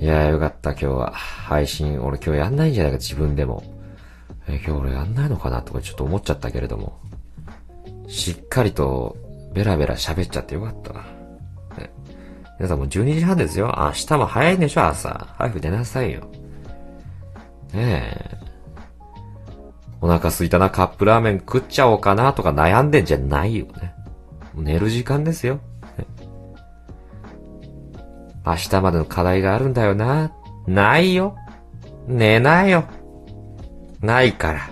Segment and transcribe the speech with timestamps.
[0.00, 1.12] いやーよかった今日は。
[1.12, 3.64] 配信、俺今日やんないんじゃないか自分でも。
[4.46, 7.00] えー今日俺やんないのかなとかちょっと思っちゃったけれども。
[8.06, 9.16] しっかりと
[9.54, 11.00] ベラベラ喋っちゃってよかったな。
[11.78, 11.90] ね
[12.58, 13.74] 皆さんもう12時半ですよ。
[13.76, 15.34] 明日も早いんでしょ朝。
[15.36, 16.20] 早く出なさいよ。
[17.72, 18.38] ねえ。
[20.00, 23.94] お腹空いたな、カップラーメン食っちゃおうかなとか悩んでんじゃないよね。
[24.54, 25.60] 寝る時間ですよ。
[28.48, 30.32] 明日までの課題があるんだよな。
[30.66, 31.36] ないよ。
[32.06, 32.84] 寝ないよ。
[34.00, 34.70] ないから。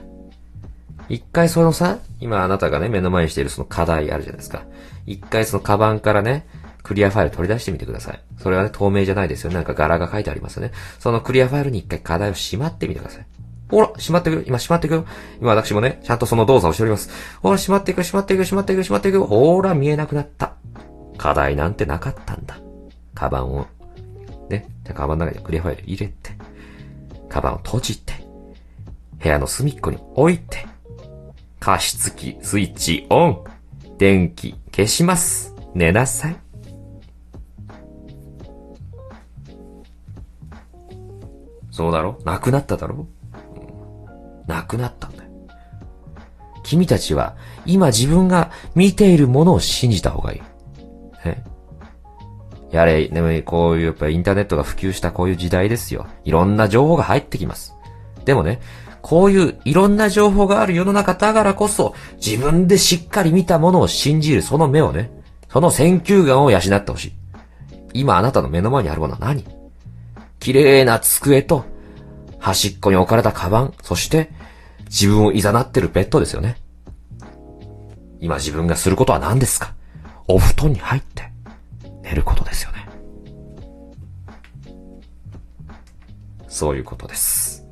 [1.09, 4.62] 一回そのさ、今あなたがね、目の前にしているその課題あるじゃないですか。
[5.06, 6.46] 一回そのカバンからね、
[6.82, 8.20] クリアファイル取り出してみてください。
[8.38, 9.52] それはね、透明じゃないですよ。
[9.52, 10.73] なんか柄が書いてありますよね。
[10.98, 13.27] そのクリアファイルに一回課題をしまってみてください。
[13.68, 14.45] ほら、しまってくる。
[14.46, 15.04] 今、しまってくる。
[15.40, 17.10] 今、私もね、ちゃんとその動作をしております。
[17.43, 19.24] ほら、しまっていく、しまっていく、しまっていく、しまっていく。
[19.24, 20.54] ほら、見えなくなった。
[21.18, 22.59] 課題なんてなかったんだ。
[23.16, 23.66] カバンを、
[24.48, 26.30] ね、じゃカバンの中にクリアファイル入れて、
[27.29, 28.15] カバンを閉じて、
[29.21, 30.65] 部屋の隅っこに置いて、
[31.59, 33.45] 加湿器スイッチオン。
[33.99, 35.55] 電気消します。
[35.74, 36.37] 寝なさい。
[41.71, 42.18] そうだろ？
[42.27, 43.09] なくなっただろ、
[43.55, 45.30] うん、なくなったんだよ。
[46.62, 50.40] 君たちは今自分が見ているものを信じた方がいい。
[51.27, 51.43] ね。
[52.70, 56.06] やれ、でもこういうやっぱインターネットが普及したこういう時代ですよ。
[56.24, 57.74] いろんな情報が入ってきます。
[58.24, 58.60] でもね、
[59.02, 65.12] こういういろんな情報がある世の中だからこそ、自分でしっかり見たものを信じるその目をね、
[65.48, 67.12] その選球眼を養ってほしい。
[67.94, 69.44] 今あなたの目の前にあるものは何？
[70.41, 71.64] 綺麗な机と、
[72.38, 74.31] 端っこに置かれたカバン、そして、
[74.87, 76.56] 自分を誘ってるベッドですよね。
[78.20, 79.72] 今自分がすることは何ですか？
[80.26, 81.32] お布団に入って、
[82.06, 82.87] 寝ることですよね。
[86.47, 87.66] そういうことです。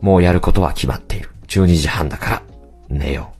[0.00, 1.30] もうやることは決まっている。
[1.46, 2.42] 12時半だから、
[2.88, 3.39] 寝よう。